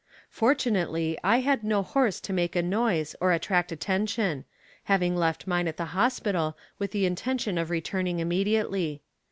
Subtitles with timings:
[0.31, 4.45] Fortunately I had no horse to make a noise or attract attention,
[4.85, 9.03] having left mine at the hospital with the intention of returning immediately.